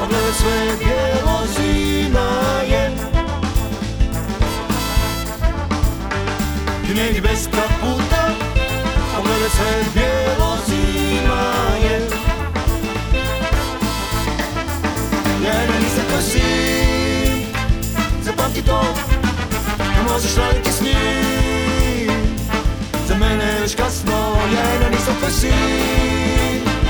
Pogledaj 0.00 0.32
sve 0.38 0.76
bijelo 0.78 1.38
zima 1.56 2.28
je. 2.70 2.90
I 6.90 6.94
ne 6.94 7.10
idi 7.10 7.20
bez 7.20 7.48
kaputa 7.48 8.30
Pogledaj 9.16 9.50
sve 9.50 9.84
bijelo 9.94 10.56
zima 10.66 11.42
je. 11.82 12.00
Ja 15.44 15.66
nisam 15.80 16.04
tvoj 16.08 16.22
sin 16.22 17.46
Zapamti 18.22 18.62
to 18.62 18.82
Ne 19.96 20.02
možeš 20.12 20.36
raditi 20.36 20.72
s 20.72 20.80
njim. 20.80 22.10
Za 23.08 23.14
mene 23.14 23.60
već 23.60 23.76
kasno 23.76 24.36
tvoj 25.20 25.30
sin 25.30 25.56
Zapamti 25.66 26.66
to 26.66 26.80
Ne 26.80 26.85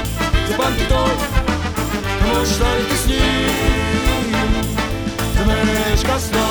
možeš 2.46 2.58
raditi 2.58 2.96
s 2.96 3.06
njim 3.06 3.50
Za 5.38 5.44
mene 5.46 5.72
je 5.72 5.90
već 5.90 6.06
kasno 6.06 6.46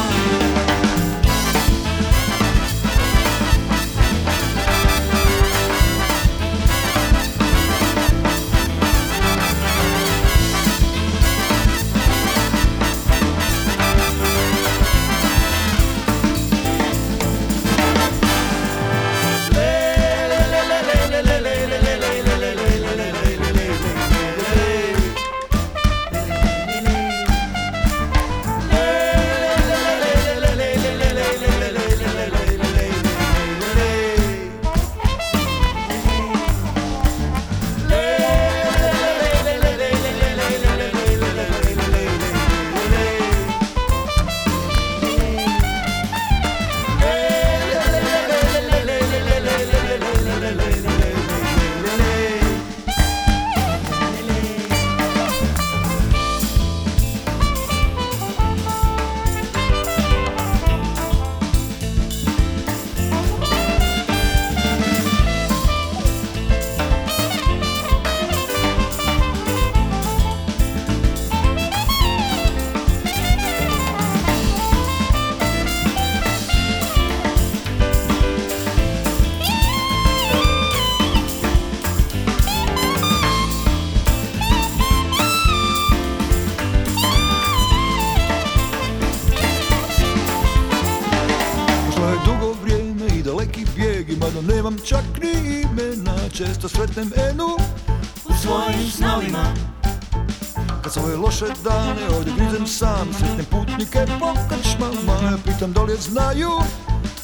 loše 101.42 101.54
dane 101.64 102.18
ovdje 102.18 102.34
grizem 102.38 102.68
sam 102.68 103.14
Sretnem 103.14 103.46
putnike 103.46 104.06
po 104.20 104.34
krčmama 104.50 105.14
Ja 105.24 105.38
pitam 105.46 105.74
da 105.74 105.84
li 105.84 105.92
je 105.92 105.98
znaju 105.98 106.50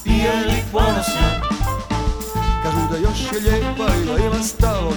i 0.05 0.11
je 0.11 0.45
li 0.47 0.63
ponosna 0.71 1.29
Kažu 2.63 2.87
da 2.91 2.97
još 2.97 3.19
je 3.33 3.39
lijepa 3.39 3.95
i 4.01 4.05
da 4.05 4.25
ima 4.25 4.43
stalo 4.43 4.93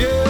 sve 0.00 0.29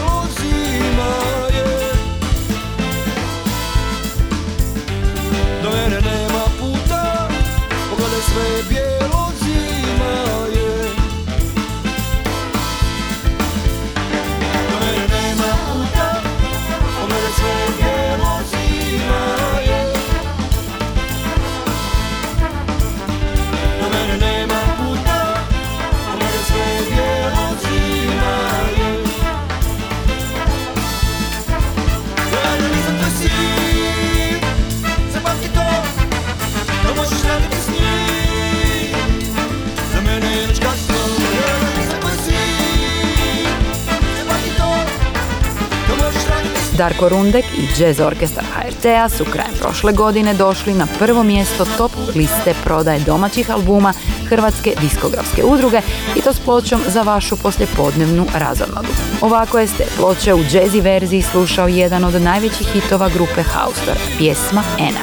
Darko 46.81 47.09
Rundek 47.09 47.45
i 47.45 47.83
Jazz 47.83 48.01
Orkestar 48.01 48.45
HRT-a 48.45 49.09
su 49.09 49.25
krajem 49.25 49.55
prošle 49.61 49.93
godine 49.93 50.35
došli 50.35 50.75
na 50.75 50.87
prvo 50.99 51.23
mjesto 51.23 51.65
top 51.79 51.93
liste 52.15 52.55
prodaje 52.65 53.01
domaćih 53.01 53.51
albuma 53.51 53.93
Hrvatske 54.29 54.75
diskografske 54.81 55.45
udruge 55.45 55.81
i 56.17 56.21
to 56.21 56.33
s 56.33 56.41
pločom 56.41 56.81
za 56.89 57.03
vašu 57.03 57.37
poslijepodnevnu 57.37 58.27
razonadu. 58.35 58.89
Ovako 59.21 59.59
je 59.59 59.67
s 59.67 59.77
te 59.77 59.85
ploče 59.97 60.35
u 60.35 60.39
jazzy 60.39 60.83
verziji 60.83 61.23
slušao 61.23 61.69
jedan 61.69 62.05
od 62.05 62.23
najvećih 62.23 62.67
hitova 62.67 63.09
grupe 63.09 63.43
Haustor, 63.43 63.97
pjesma 64.19 64.63
Ena. 64.79 65.01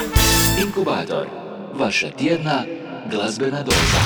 Inkubator. 0.63 1.27
Vaša 1.73 2.09
tjedna 2.09 2.63
glazbena 3.11 3.63
doza. 3.63 3.99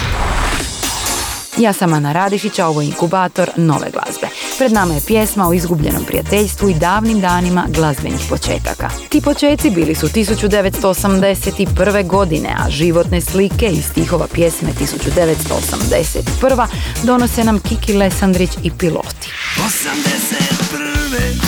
Ja 1.58 1.74
sam 1.74 1.94
Ana 1.94 2.12
Radišić, 2.12 2.60
a 2.60 2.68
ovo 2.68 2.82
je 2.82 2.88
inkubator 2.88 3.50
nove 3.56 3.88
glazbe. 3.92 4.28
Pred 4.62 4.74
nama 4.74 4.93
je 4.93 5.01
pjesma 5.07 5.47
o 5.47 5.53
izgubljenom 5.53 6.05
prijateljstvu 6.05 6.70
i 6.70 6.74
davnim 6.74 7.22
danima 7.22 7.66
glazbenih 7.70 8.22
početaka. 8.30 8.89
Ti 9.09 9.22
početci 9.22 9.70
bili 9.70 9.95
su 9.95 10.07
1981. 10.07 12.07
godine, 12.07 12.55
a 12.59 12.70
životne 12.70 13.22
slike 13.22 13.66
iz 13.66 13.86
stihova 13.86 14.28
pjesme 14.34 14.70
1981. 14.80 16.68
donose 17.03 17.43
nam 17.43 17.59
Kiki 17.59 17.93
Lesandrić 17.93 18.49
i 18.64 18.72
piloti. 18.72 19.30
81. 19.57 21.41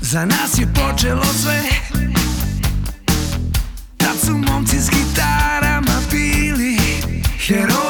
Za 0.00 0.24
nas 0.24 0.58
je 0.58 0.68
počelo 0.74 1.24
sve 1.42 1.62
Tad 3.96 4.16
su 4.26 4.32
momci 4.32 4.80
s 4.80 4.90
gitarama 4.90 6.00
bili 6.10 6.78
heroji 7.46 7.87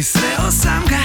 I 0.00 0.02
sreo 0.02 0.50
sam 0.50 0.82
ga 0.88 0.98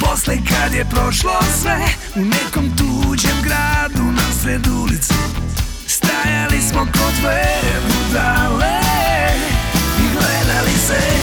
posle 0.00 0.36
kad 0.36 0.74
je 0.74 0.84
prošlo 0.84 1.32
sve 1.62 1.78
U 2.16 2.24
nekom 2.24 2.76
tuđem 2.76 3.42
gradu 3.42 4.04
na 4.04 4.32
sred 4.42 4.66
ulici 4.66 5.14
Stajali 5.86 6.62
smo 6.70 6.80
kod 6.80 7.12
dve 7.20 7.42
budale 7.88 8.80
I 9.98 10.12
gledali 10.12 10.72
se 10.86 11.17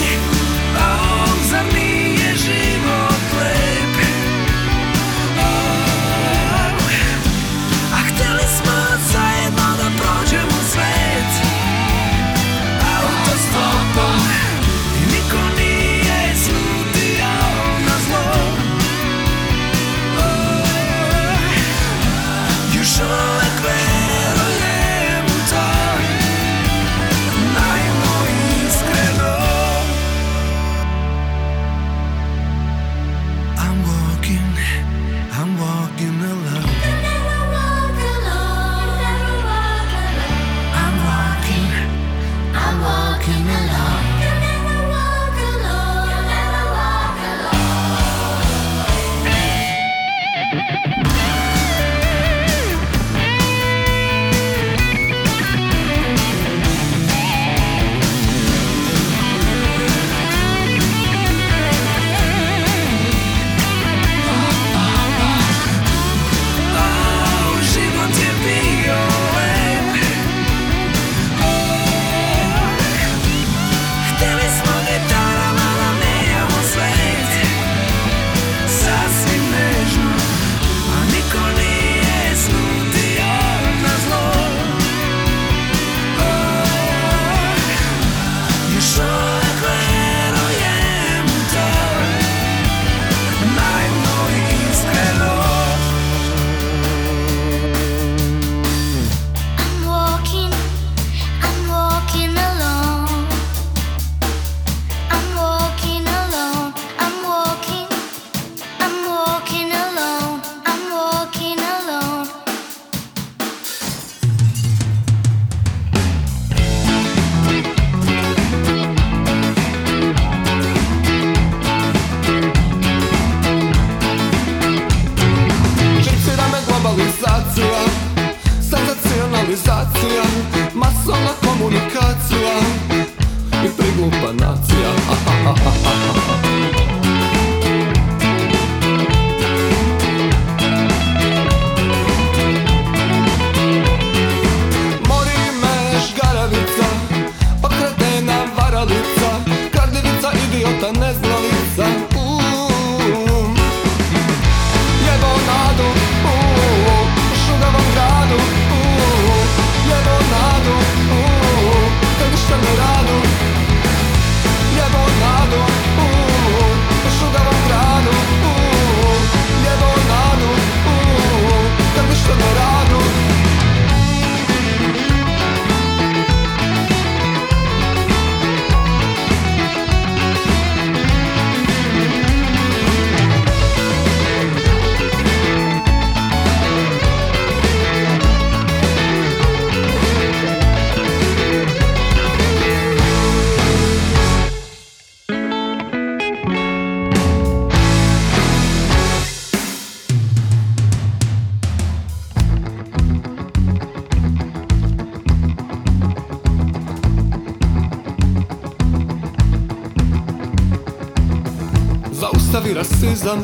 Zaustavi 212.20 212.74
rasizam, 212.74 213.40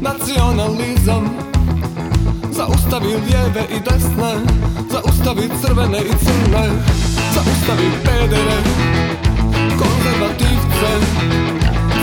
nacionalizam. 0.00 1.24
Zaustavi 2.50 3.06
lijeve 3.06 3.64
i 3.70 3.80
desne 3.80 4.32
Zaustavi 4.92 5.48
crvene 5.60 5.98
i 5.98 6.14
crne. 6.24 6.66
Zaustavi 7.34 7.90
pedere 8.04 8.58
Konzervativce. 9.78 10.90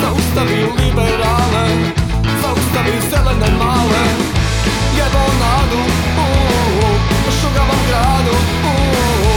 Zaustavi 0.02 0.60
liberale 0.80 1.68
Zaustavi 2.42 2.96
zelene 3.10 3.58
male. 3.60 4.04
Jebo 4.98 5.24
nadu 5.42 5.82
U 7.28 7.32
šugavom 7.42 7.82
gradu 7.90 8.36
uuu, 8.64 9.36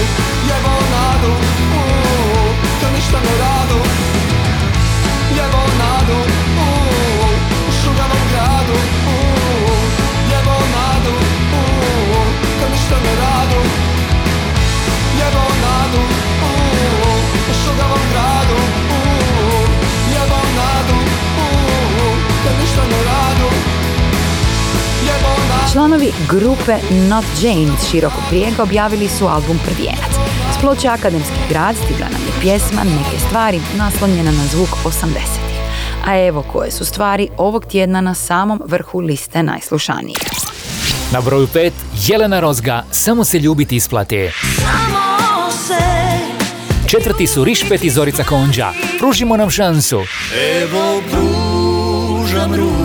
Jebo 0.48 0.74
nadu 0.94 1.32
uuu, 1.76 2.48
Ka 2.80 2.90
ništa 2.96 3.18
ne 3.20 3.38
radu 3.38 4.21
Članovi 25.72 26.12
grupe 26.28 26.76
Not 26.90 27.24
Jane 27.42 27.78
s 27.78 27.90
širokog 27.90 28.22
brijega 28.30 28.62
objavili 28.62 29.08
su 29.08 29.26
album 29.26 29.58
Prvijenac. 29.64 30.12
S 30.54 30.60
ploče 30.60 30.88
Akademski 30.88 31.36
grad 31.48 31.76
stigla 31.76 32.06
je 32.06 32.31
pjesma 32.42 32.84
Neke 32.84 33.18
stvari 33.26 33.60
naslonjena 33.76 34.30
na 34.30 34.46
zvuk 34.52 34.68
80-ih. 34.84 35.56
A 36.06 36.18
evo 36.18 36.44
koje 36.52 36.70
su 36.70 36.84
stvari 36.84 37.28
ovog 37.38 37.64
tjedna 37.64 38.00
na 38.00 38.14
samom 38.14 38.62
vrhu 38.66 39.00
liste 39.00 39.42
najslušanijih. 39.42 40.18
Na 41.12 41.20
broju 41.20 41.46
5 41.46 41.70
Jelena 42.06 42.40
Rozga, 42.40 42.84
Samo 42.90 43.24
se 43.24 43.38
ljubiti 43.38 43.76
isplate. 43.76 44.32
Četvrti 46.86 47.26
su 47.26 47.44
Rišpet 47.44 47.84
i 47.84 47.90
Zorica 47.90 48.24
Konđa, 48.24 48.72
Pružimo 48.98 49.36
nam 49.36 49.50
šansu. 49.50 50.00
Evo 50.62 51.02
pružam 51.10 51.22
ruku 51.22 51.51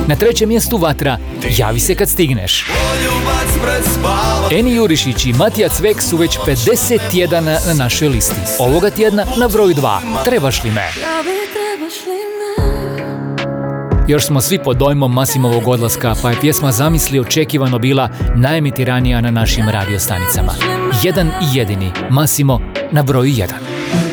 Na 0.07 0.15
trećem 0.15 0.49
mjestu 0.49 0.77
Vatra, 0.77 1.17
Javi 1.57 1.79
se 1.79 1.95
kad 1.95 2.09
stigneš. 2.09 2.65
Eni 4.51 4.75
Jurišić 4.75 5.25
i 5.25 5.33
Matija 5.33 5.69
Cvek 5.69 6.01
su 6.01 6.17
već 6.17 6.37
50 6.47 6.99
tjedana 7.11 7.57
na 7.67 7.73
našoj 7.73 8.07
listi. 8.07 8.35
Ovoga 8.59 8.89
tjedna 8.89 9.25
na 9.37 9.47
broju 9.47 9.75
2, 9.75 9.99
Trebaš 10.25 10.63
li 10.63 10.71
me? 10.71 10.87
Još 14.07 14.25
smo 14.25 14.41
svi 14.41 14.59
pod 14.63 14.77
dojmom 14.77 15.13
Masimovog 15.13 15.67
odlaska, 15.67 16.15
pa 16.21 16.29
je 16.29 16.39
pjesma 16.41 16.71
Zamisli 16.71 17.19
očekivano 17.19 17.79
bila 17.79 18.09
najemitiranija 18.35 19.21
na 19.21 19.31
našim 19.31 19.69
radiostanicama. 19.69 20.53
Jedan 21.03 21.27
i 21.27 21.57
jedini, 21.57 21.91
Masimo 22.09 22.59
na 22.91 23.03
broju 23.03 23.33
1. 23.33 24.06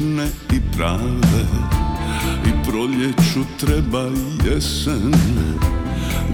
pogrešne 0.00 0.28
i 0.52 0.60
prave 0.76 1.44
I 2.46 2.70
proljeću 2.70 3.40
treba 3.60 4.02
jesen 4.44 5.12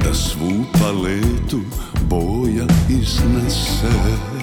da 0.04 0.14
svu 0.14 0.64
paletu 0.72 1.60
boja 2.10 2.66
iznese 2.88 4.35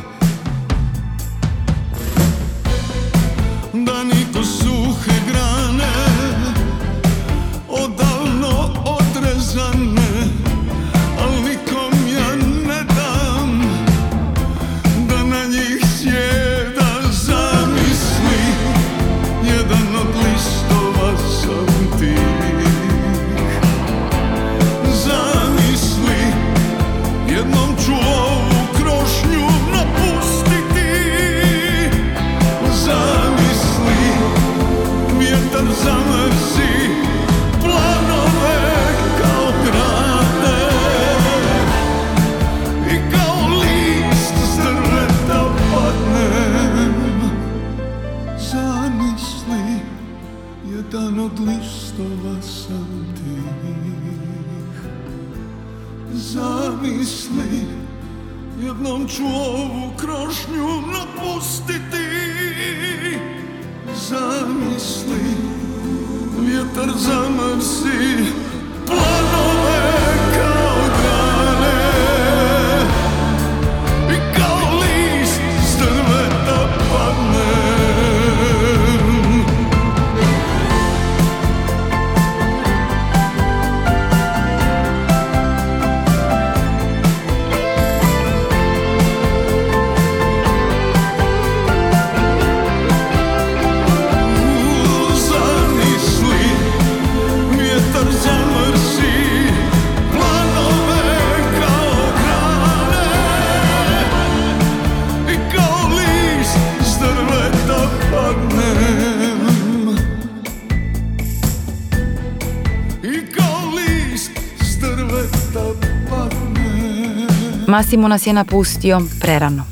Massimo 117.74 118.08
nas 118.08 118.28
je 118.28 118.34
napustio 118.34 119.02
prerano, 119.22 119.64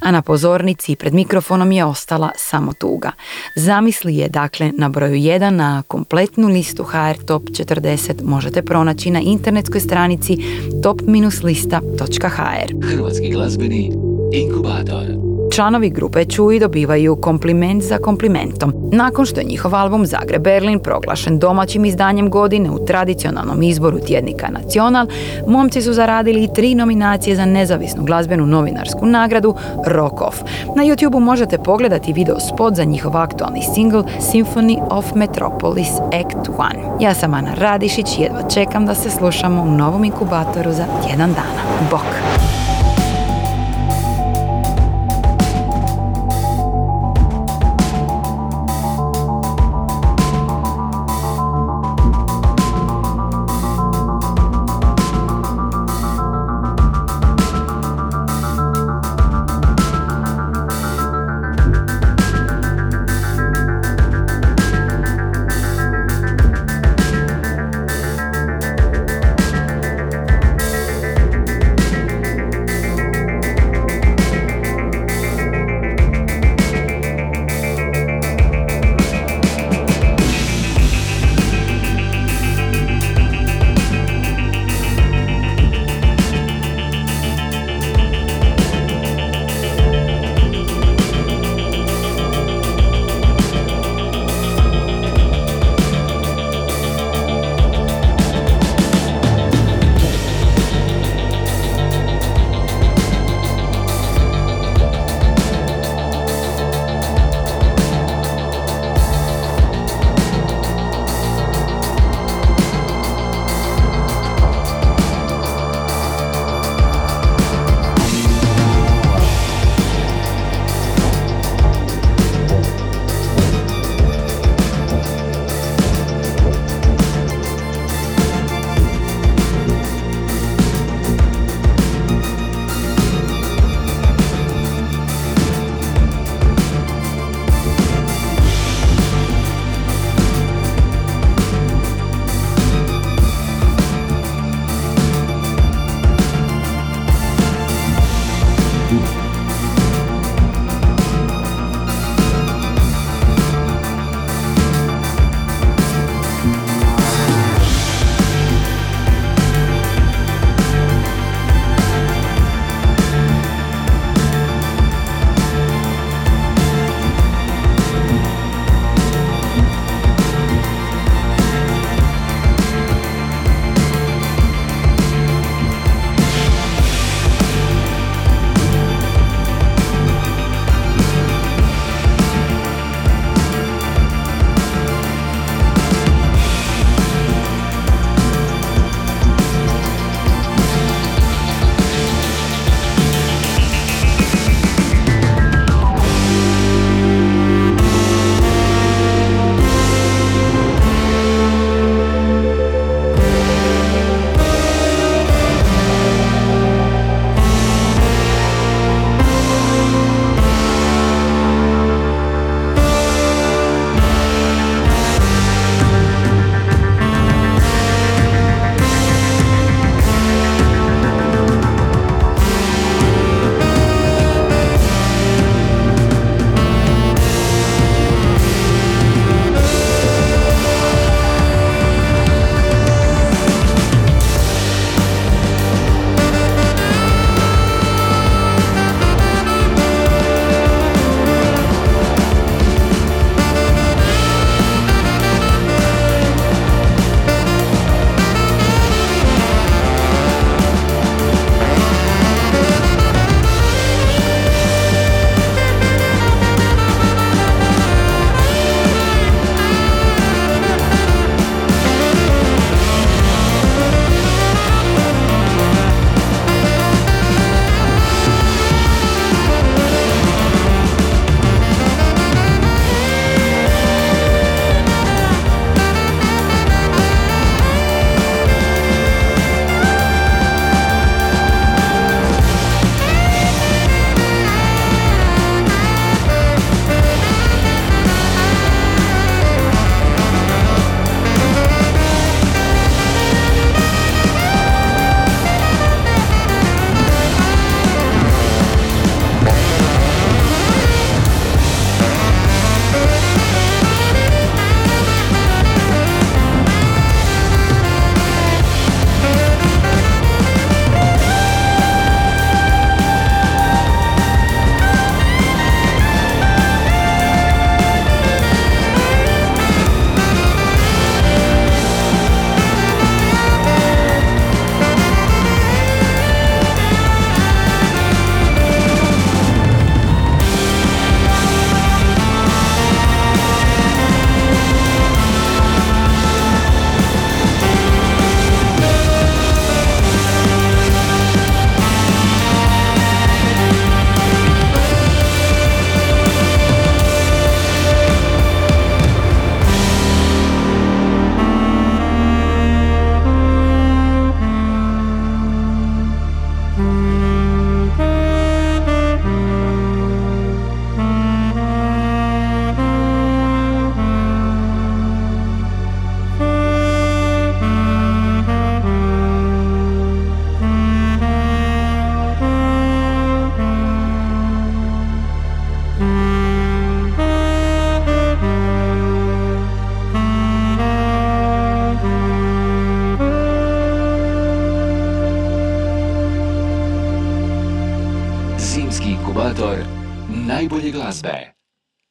a 0.00 0.10
na 0.10 0.22
pozornici 0.22 0.96
pred 0.96 1.14
mikrofonom 1.14 1.72
je 1.72 1.84
ostala 1.84 2.30
samo 2.36 2.72
tuga. 2.72 3.12
Zamisli 3.54 4.16
je 4.16 4.28
dakle 4.28 4.72
na 4.78 4.88
broju 4.88 5.14
1 5.14 5.50
na 5.50 5.82
kompletnu 5.88 6.48
listu 6.48 6.84
HR 6.84 7.24
Top 7.26 7.42
40 7.42 8.22
možete 8.22 8.62
pronaći 8.62 9.10
na 9.10 9.20
internetskoj 9.20 9.80
stranici 9.80 10.36
top-lista.hr. 10.82 12.88
Hrvatski 12.88 13.30
glazbeni 13.30 13.92
inkubator. 14.32 15.25
Članovi 15.54 15.90
grupe 15.90 16.24
Čuji 16.24 16.60
dobivaju 16.60 17.16
kompliment 17.16 17.82
za 17.82 17.98
komplimentom. 17.98 18.72
Nakon 18.92 19.26
što 19.26 19.40
je 19.40 19.46
njihov 19.46 19.74
album 19.74 20.06
Zagreb 20.06 20.42
Berlin 20.42 20.78
proglašen 20.78 21.38
domaćim 21.38 21.84
izdanjem 21.84 22.30
godine 22.30 22.70
u 22.70 22.84
tradicionalnom 22.84 23.62
izboru 23.62 23.98
tjednika 23.98 24.48
Nacional, 24.48 25.06
momci 25.46 25.82
su 25.82 25.92
zaradili 25.92 26.44
i 26.44 26.48
tri 26.54 26.74
nominacije 26.74 27.36
za 27.36 27.44
nezavisnu 27.44 28.04
glazbenu 28.04 28.46
novinarsku 28.46 29.06
nagradu 29.06 29.54
Rock 29.86 30.20
Off. 30.20 30.42
Na 30.76 30.84
YouTubeu 30.84 31.20
možete 31.20 31.58
pogledati 31.58 32.12
video 32.12 32.40
spot 32.40 32.74
za 32.74 32.84
njihov 32.84 33.16
aktualni 33.16 33.62
single 33.74 34.02
Symphony 34.20 34.78
of 34.90 35.14
Metropolis 35.14 35.90
Act 35.98 36.48
1. 36.48 37.00
Ja 37.00 37.14
sam 37.14 37.34
Ana 37.34 37.54
Radišić, 37.54 38.18
jedva 38.18 38.48
čekam 38.54 38.86
da 38.86 38.94
se 38.94 39.10
slušamo 39.10 39.62
u 39.62 39.70
novom 39.70 40.04
inkubatoru 40.04 40.72
za 40.72 40.84
tjedan 41.06 41.34
dana. 41.34 41.88
Bok! 41.90 42.45